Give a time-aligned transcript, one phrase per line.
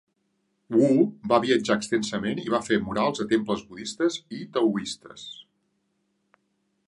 [0.75, 0.93] Wu
[1.33, 5.27] va viatjar extensament i va fer murals a temples budistes i taoistes.